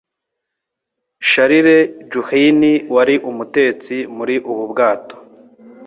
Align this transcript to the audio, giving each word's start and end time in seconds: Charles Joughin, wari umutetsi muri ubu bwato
Charles 1.29 1.81
Joughin, 2.11 2.61
wari 2.95 3.15
umutetsi 3.29 3.95
muri 4.15 4.35
ubu 4.49 4.63
bwato 4.71 5.15